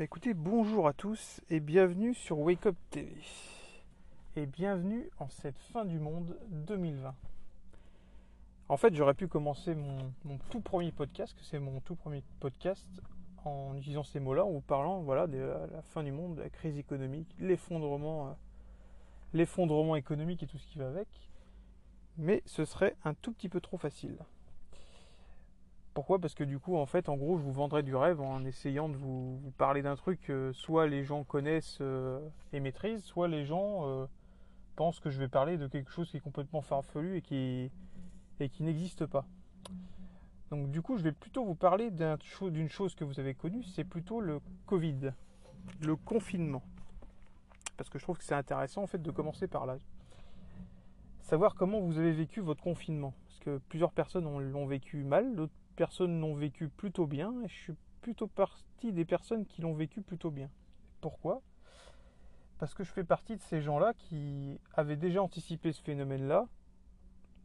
[0.00, 3.14] Bah écoutez, bonjour à tous et bienvenue sur Wake Up TV.
[4.34, 7.14] Et bienvenue en cette fin du monde 2020.
[8.70, 12.88] En fait, j'aurais pu commencer mon, tout premier podcast, que c'est mon tout premier podcast,
[13.44, 16.40] en utilisant ces mots-là, en vous parlant voilà, de la, la fin du monde, de
[16.44, 18.32] la crise économique, l'effondrement, euh,
[19.34, 21.08] l'effondrement économique et tout ce qui va avec.
[22.16, 24.16] Mais ce serait un tout petit peu trop facile.
[25.94, 26.18] Pourquoi?
[26.20, 28.88] Parce que du coup, en fait, en gros, je vous vendrais du rêve en essayant
[28.88, 32.20] de vous, parler d'un truc que soit les gens connaissent euh,
[32.52, 34.06] et maîtrisent, soit les gens euh,
[34.76, 37.70] pensent que je vais parler de quelque chose qui est complètement farfelu et qui,
[38.38, 39.26] et qui n'existe pas.
[40.50, 43.84] Donc du coup, je vais plutôt vous parler d'une chose que vous avez connue, c'est
[43.84, 45.12] plutôt le Covid,
[45.80, 46.62] le confinement.
[47.76, 49.76] Parce que je trouve que c'est intéressant en fait de commencer par là.
[51.22, 53.14] Savoir comment vous avez vécu votre confinement.
[53.26, 57.48] Parce que plusieurs personnes ont- l'ont vécu mal, d'autres personnes l'ont vécu plutôt bien, et
[57.48, 60.50] je suis plutôt partie des personnes qui l'ont vécu plutôt bien.
[61.00, 61.40] Pourquoi?
[62.58, 66.46] Parce que je fais partie de ces gens-là qui avaient déjà anticipé ce phénomène-là,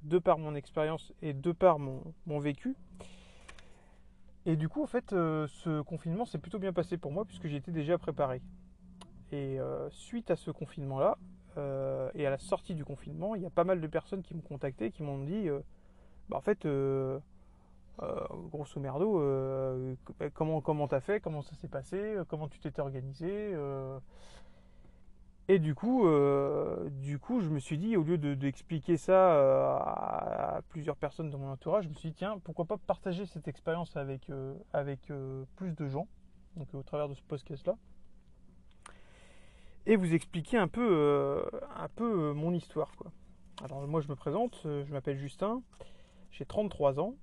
[0.03, 2.75] de par mon expérience et de par mon, mon vécu.
[4.45, 7.47] Et du coup, en fait, euh, ce confinement s'est plutôt bien passé pour moi puisque
[7.47, 8.41] j'étais déjà préparé.
[9.31, 11.17] Et euh, suite à ce confinement-là,
[11.55, 14.33] euh, et à la sortie du confinement, il y a pas mal de personnes qui
[14.33, 15.47] m'ont contacté, qui m'ont dit,
[16.27, 16.67] bah, en fait,
[18.01, 19.95] euh, grosso merdo, euh,
[20.33, 23.55] comment comment t'as fait, comment ça s'est passé, euh, comment tu t'étais organisé.
[25.47, 26.07] Et du coup,
[26.89, 31.29] du coup, je me suis dit, au lieu de- d'expliquer ça euh, à, plusieurs personnes
[31.29, 34.31] dans mon entourage, je me suis dit, tiens, pourquoi pas partager cette expérience avec,
[34.73, 35.11] avec
[35.55, 36.07] plus de gens,
[36.55, 37.75] donc au travers de ce podcast-là,
[39.85, 42.91] et vous expliquer un peu, un peu mon histoire.
[42.97, 43.11] Quoi.
[43.63, 45.61] Alors moi, je me présente, je m'appelle Justin,
[46.31, 47.13] j'ai 33 ans,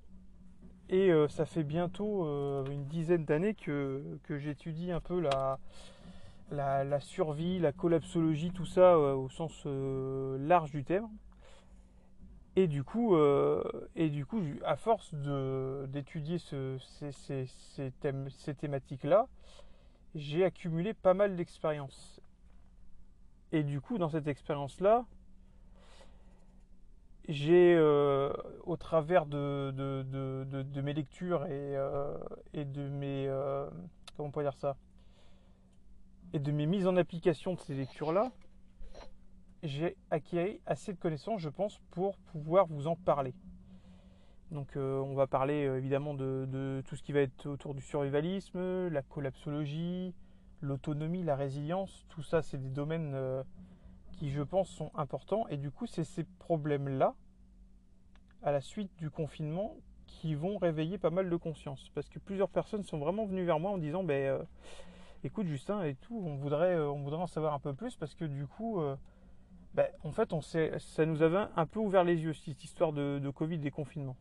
[0.93, 5.59] et euh, ça fait bientôt euh, une dizaine d'années que, j'étudie un peu la,
[7.01, 11.11] survie, la collapsologie, tout ça euh, au sens large du terme.
[12.55, 13.17] Et du coup,
[13.97, 17.91] et du coup à force d'étudier ce- ces, ces-
[18.29, 19.27] ces thématiques-là,
[20.15, 22.21] j'ai accumulé pas mal d'expériences.
[23.53, 25.07] Et du coup, dans cette expérience-là,
[27.29, 28.33] j'ai, euh,
[28.65, 29.73] au travers de,
[30.83, 32.19] mes lectures et, euh,
[32.53, 33.27] et de mes...
[33.29, 33.69] euh,
[34.17, 34.77] comment on dire ça?
[36.33, 38.33] Et de mes mises en application de ces lectures-là,
[39.63, 43.35] j'ai acquis assez de connaissances, je pense, pour pouvoir vous en parler.
[44.51, 48.89] Donc euh, on va parler évidemment de, tout ce qui va être autour du survivalisme,
[48.89, 50.15] la collapsologie,
[50.61, 52.05] l'autonomie, la résilience.
[52.09, 53.15] Tout ça, c'est des domaines
[54.13, 55.47] qui, je pense, sont importants.
[55.49, 57.15] Et du coup, c'est ces problèmes-là,
[58.43, 61.91] à la suite du confinement, qui vont réveiller pas mal de conscience.
[61.95, 64.43] Parce que plusieurs personnes sont vraiment venues vers moi en disant, ben, euh,
[65.25, 68.15] écoute Justin et tout, on voudrait, euh, on voudrait en savoir un peu plus parce
[68.15, 68.97] que du coup, euh,
[69.75, 73.31] ben, en fait, on ça nous avait un peu ouvert les yeux, cette histoire de,
[73.31, 74.17] Covid, des confinements.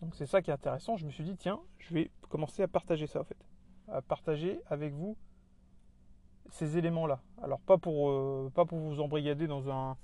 [0.00, 0.96] Donc c'est ça qui est intéressant.
[0.96, 3.36] Je me suis dit, tiens, je vais commencer à partager ça en fait.
[3.88, 5.16] À partager avec vous
[6.50, 7.20] ces éléments-là.
[7.42, 9.96] Alors pas pour, euh, pas pour vous embrigader dans, un,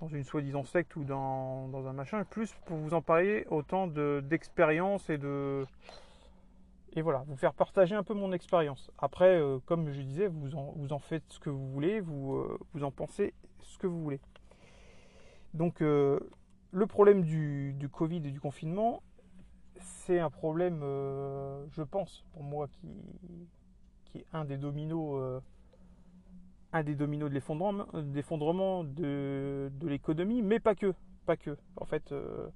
[0.00, 3.86] dans une soi-disant secte ou dans, dans un machin, plus pour vous en parler autant
[3.86, 5.64] de- d'expérience et de...
[6.94, 8.90] Et voilà, vous faire partager un peu mon expérience.
[8.98, 12.36] Après, euh, comme je disais, vous en, vous en faites ce que vous voulez, vous,
[12.36, 14.20] euh, vous en pensez ce que vous voulez.
[15.52, 19.02] Donc le problème du, du Covid et du confinement,
[19.78, 20.80] c'est un problème,
[21.70, 22.88] je pense, pour moi, qui,
[24.04, 25.40] qui est un des dominos,
[26.76, 30.94] un des dominos de l'effondrement, de de, l'économie, mais pas que,
[31.24, 31.56] pas que.
[31.76, 32.48] En fait, euh,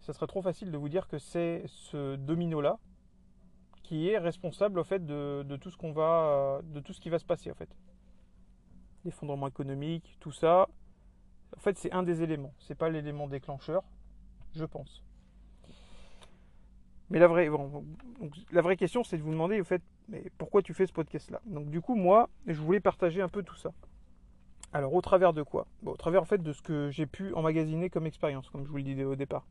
[0.00, 2.78] ça serait trop facile de vous dire que c'est ce domino-là
[3.82, 7.10] qui est responsable, en fait, de, de tout ce qu'on va, de tout ce qui
[7.10, 7.68] va se passer, en fait.
[9.04, 10.68] L'effondrement économique, tout ça.
[11.56, 12.54] En fait, c'est un des éléments.
[12.58, 13.82] C'est pas l'élément déclencheur,
[14.54, 15.02] je pense.
[17.10, 17.84] Mais la vraie, bon,
[18.20, 20.92] donc, la vraie question, c'est de vous demander, au fait, mais pourquoi tu fais ce
[20.92, 21.40] podcast-là?
[21.46, 23.72] Donc, du coup, moi, je voulais partager un peu tout ça.
[24.72, 25.66] Alors, au travers de quoi?
[25.84, 28.78] Au travers, en fait, de ce que j'ai pu emmagasiner comme expérience, comme je vous
[28.78, 29.44] le disais au départ.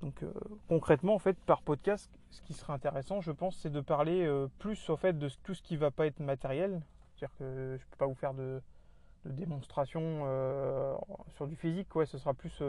[0.00, 0.32] Donc, euh,
[0.68, 4.48] concrètement, en fait, par podcast, ce qui serait intéressant, je pense, c'est de parler euh,
[4.58, 6.82] plus, en fait, de tout ce qui va pas être matériel.
[7.14, 8.60] C'est-à-dire que je peux pas vous faire de,
[9.24, 10.94] démonstration euh,
[11.36, 12.60] sur du physique, ouais, ce sera plus,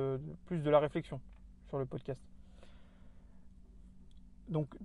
[0.46, 1.20] plus de la réflexion
[1.70, 2.22] sur le podcast.
[4.50, 4.76] Donc,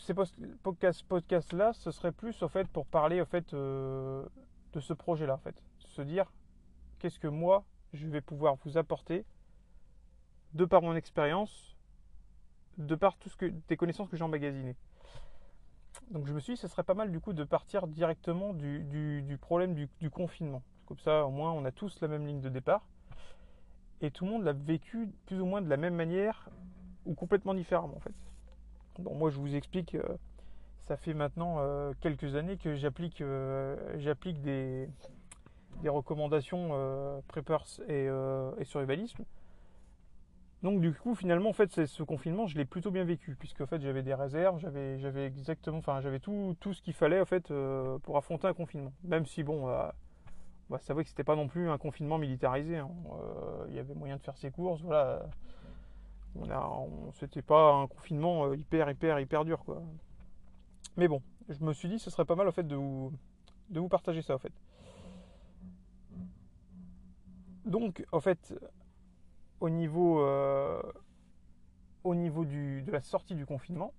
[0.00, 0.14] ces
[0.62, 4.24] podcasts, podcasts là, ce serait plus en fait pour parler en fait euh,
[4.72, 6.32] de ce projet-là, en fait, se dire
[6.98, 9.24] qu'est-ce que moi je vais pouvoir vous apporter
[10.54, 11.76] de par mon expérience,
[12.78, 14.76] de par tout ce que des connaissances que j'ai emmagasinées.
[16.10, 18.80] Donc je me suis dit, ce serait pas mal du coup de partir directement du,
[18.84, 20.62] du, problème du, du, confinement.
[20.86, 22.86] Comme ça, au moins, on a tous la même ligne de départ.
[24.00, 26.48] Et tout le monde l'a vécu plus ou moins de la même manière
[27.04, 28.14] ou complètement différemment en fait.
[28.98, 30.02] Bon, moi je vous explique, euh,
[30.80, 34.88] ça fait maintenant euh, quelques années que j'applique euh, j'applique des,
[35.82, 38.06] des recommandations preppers et,
[38.58, 39.24] et survivalisme.
[40.62, 43.66] Donc du coup finalement en fait ce confinement je l'ai plutôt bien vécu puisque en
[43.66, 47.24] fait j'avais des réserves, j'avais j'avais exactement enfin j'avais tout, tout ce qu'il fallait en
[47.24, 47.50] fait
[48.02, 48.92] pour affronter un confinement.
[49.04, 49.66] Même si bon
[50.68, 52.76] bah, c'est vrai que c'était pas non plus un confinement militarisé.
[52.76, 52.90] Hein.
[53.68, 55.22] Il y avait moyen de faire ses courses, voilà
[56.36, 59.82] on c'était pas un confinement euh, hyper, hyper, hyper dur, quoi.
[60.96, 63.12] Mais bon, je me suis dit, ce serait pas mal, au fait, de vous,
[63.70, 64.52] de vous partager ça, en fait.
[67.64, 68.54] Donc, en fait,
[69.60, 70.82] au niveau, euh,
[72.04, 73.92] au niveau du, de la sortie du confinement,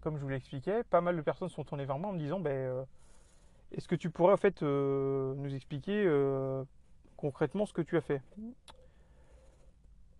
[0.00, 2.40] comme je vous l'expliquais, pas mal de personnes sont tournées vers moi en me disant,
[2.40, 2.84] ben, euh,
[3.72, 6.06] est-ce que tu pourrais, en fait, nous expliquer
[7.16, 8.22] concrètement ce que tu as fait?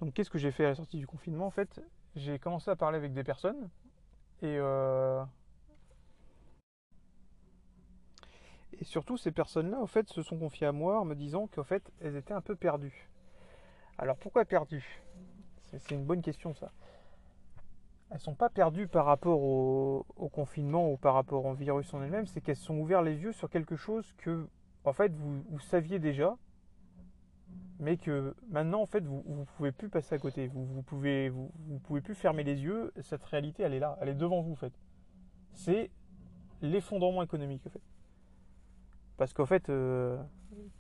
[0.01, 1.81] Donc qu'est-ce que j'ai fait à la sortie du confinement En fait,
[2.15, 3.69] j'ai commencé à parler avec des personnes
[4.43, 5.25] et, euh,
[8.79, 11.65] et surtout ces personnes-là, au fait, se sont confiées à moi en me disant qu'en
[11.65, 13.09] fait, elles étaient un peu perdues.
[13.99, 15.03] Alors pourquoi perdues?
[15.63, 16.71] C'est une bonne question ça.
[18.11, 22.27] Elles sont pas perdues par rapport au, confinement ou par rapport au virus en elles-mêmes,
[22.27, 24.47] c'est qu'elles sont ouvertes les yeux sur quelque chose que,
[24.85, 26.37] en fait, vous saviez déjà,
[27.79, 31.29] mais que maintenant en fait vous ne pouvez plus passer à côté, vous vous pouvez
[31.29, 31.51] vous,
[31.85, 34.57] pouvez plus fermer les yeux, cette réalité elle est là, elle est devant vous en
[34.57, 34.73] fait.
[35.53, 35.91] C'est
[36.63, 37.83] l'effondrement économique en fait.
[39.17, 40.19] Parce qu'en fait, euh,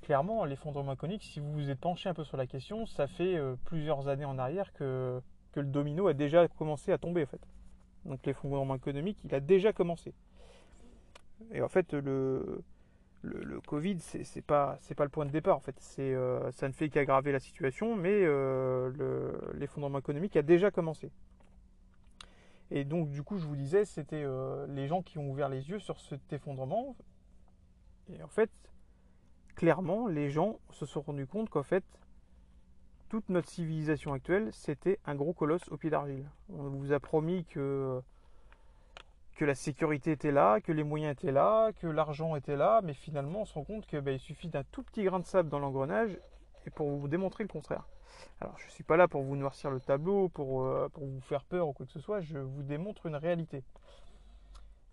[0.03, 3.37] clairement, l'effondrement économique, si vous vous êtes penché un peu sur la question, ça fait
[3.37, 5.23] euh, plusieurs années en arrière que,
[5.53, 7.41] que le domino a déjà commencé à tomber en fait.
[8.05, 10.13] Donc l'effondrement économique, il a déjà commencé.
[11.53, 12.63] Et en fait, le,
[13.27, 15.77] le, Covid, c'est pas pas le point de départ en fait.
[15.99, 21.11] Euh, ça ne fait qu'aggraver la situation, mais euh, l'effondrement économique a déjà commencé.
[22.71, 25.69] Et donc du coup, je vous disais, c'était euh, les gens qui ont ouvert les
[25.69, 26.97] yeux sur cet effondrement.
[28.13, 28.51] Et en fait,
[29.55, 31.85] clairement, les gens se sont rendus compte qu'en fait,
[33.09, 36.29] toute notre civilisation actuelle, c'était un gros colosse au pied d'argile.
[36.49, 38.03] On vous a promis que
[39.37, 42.95] que la sécurité était là, que les moyens étaient là, que l'argent était là, mais
[42.95, 45.59] finalement on se rend compte qu'il ben, suffit d'un tout petit grain de sable dans
[45.59, 46.19] l'engrenage
[46.67, 47.87] et pour vous démontrer le contraire.
[48.41, 51.21] Alors je ne suis pas là pour vous noircir le tableau, pour, euh, pour vous
[51.21, 53.63] faire peur ou quoi que ce soit, je vous démontre une réalité.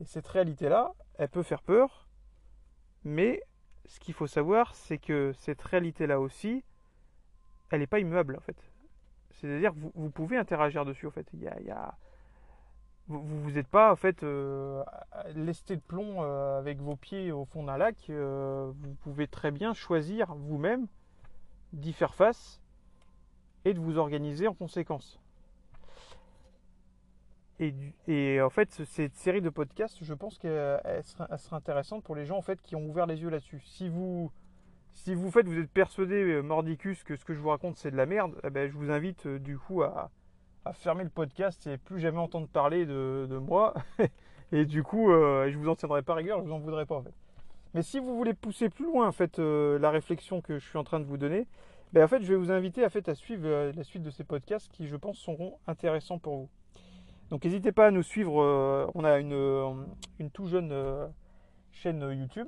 [0.02, 2.10] Et cette réalité-là, elle peut faire peur,
[3.06, 3.42] mais
[3.86, 6.64] ce qu'il faut savoir, c'est que cette réalité-là aussi,
[7.72, 8.58] elle n'est pas immuable en fait.
[9.32, 11.28] C'est-à-dire que vous, pouvez interagir dessus en fait.
[11.34, 11.74] Il il
[13.08, 14.84] vous vous n'êtes pas en fait euh,
[15.36, 17.98] lesté de plomb euh, avec vos pieds au fond d'un lac.
[18.10, 20.88] Euh, vous pouvez très bien choisir vous-même
[21.74, 22.62] d'y faire face
[23.66, 25.20] et de vous organiser en conséquence.
[27.60, 32.36] Et, en fait, cette série de podcasts, je pense qu'elle sera, intéressante pour les gens
[32.36, 33.62] en fait qui ont ouvert les yeux là-dessus.
[33.66, 34.32] Si vous
[34.92, 37.96] si vous faites, vous êtes persuadé mordicus que ce que je vous raconte c'est de
[37.96, 40.12] la merde, eh ben, je vous invite du coup à,
[40.66, 43.74] à fermer le podcast et plus jamais entendre parler de, moi.
[44.52, 46.96] et du coup, euh, je vous en tiendrai pas rigueur, je vous en voudrais pas
[46.96, 47.14] en fait.
[47.74, 50.78] Mais si vous voulez pousser plus loin en fait euh, la réflexion que je suis
[50.78, 51.48] en train de vous donner,
[51.92, 54.10] ben, en fait, je vais vous inviter à, fait, à suivre euh, la suite de
[54.10, 56.50] ces podcasts qui, je pense, seront intéressants pour vous.
[57.30, 58.34] Donc, n'hésitez pas à nous suivre.
[58.94, 59.86] on a une,
[60.20, 60.74] une tout jeune
[61.72, 62.48] chaîne YouTube.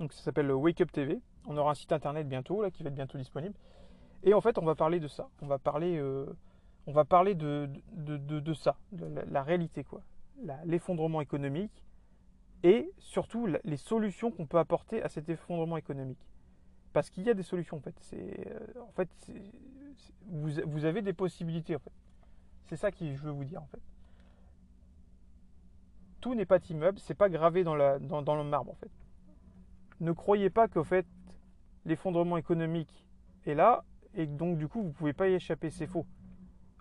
[0.00, 1.20] Donc, ça s'appelle Wake Up TV.
[1.46, 3.54] On aura un site internet bientôt là qui va être bientôt disponible.
[4.24, 5.28] Et en fait, on va parler de ça.
[5.42, 6.00] On va parler
[6.88, 7.68] on va parler de,
[8.54, 10.00] ça, de la, réalité, quoi.
[10.64, 11.84] L'effondrement économique
[12.62, 16.26] et surtout les solutions qu'on peut apporter à cet effondrement économique.
[16.94, 17.94] Parce qu'il y a des solutions, en fait.
[18.14, 19.10] Euh, en fait,
[20.30, 21.92] vous, avez des possibilités, en fait.
[22.64, 23.82] C'est ça que je veux vous dire, en fait.
[26.22, 28.90] Tout n'est pas immeuble, c'est pas gravé dans le marbre, en fait.
[30.00, 31.06] Ne croyez pas qu'en fait,
[31.84, 33.06] l'effondrement économique
[33.44, 36.06] est là et donc du coup, vous ne pouvez pas y échapper, c'est faux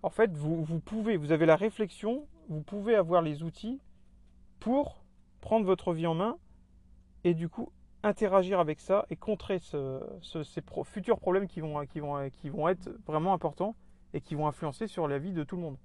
[0.04, 3.80] en fait, vous, pouvez, vous avez la réflexion, vous pouvez avoir les outils
[4.60, 5.04] pour
[5.42, 6.38] prendre votre vie en main
[7.24, 7.72] et du coup
[8.04, 13.75] interagir avec ça et contrer ces futurs problèmes qui vont, être vraiment importants
[14.13, 15.77] et qui vont influencer sur la vie de tout le monde.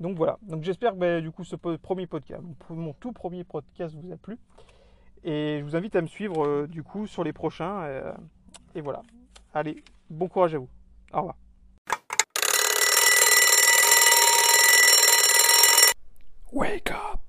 [0.00, 3.96] Donc voilà, donc j'espère que bah, du coup ce premier podcast, mon tout premier podcast
[3.96, 4.38] vous a plu.
[5.24, 7.82] Et je vous invite à me suivre euh, du coup sur les prochains.
[7.82, 8.12] Euh,
[8.74, 9.02] et voilà.
[9.52, 10.68] Allez, bon courage à vous.
[11.12, 11.47] Au revoir.
[16.50, 17.27] Wake up!